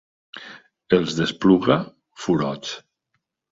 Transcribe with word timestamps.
Els 0.97 1.17
d'Espluga, 1.19 1.79
furots. 2.25 2.75